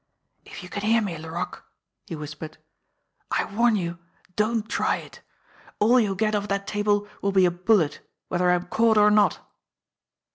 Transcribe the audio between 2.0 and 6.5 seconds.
he whispered, "I warn y 0U don't try it! All you'll get off